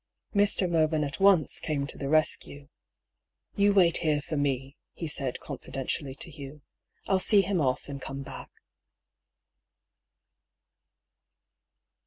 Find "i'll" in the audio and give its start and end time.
7.07-7.19